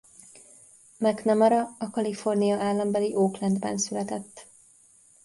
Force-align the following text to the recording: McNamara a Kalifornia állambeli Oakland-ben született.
McNamara 0.97 1.69
a 1.77 1.89
Kalifornia 1.91 2.57
állambeli 2.59 3.15
Oakland-ben 3.15 3.77
született. 3.77 4.47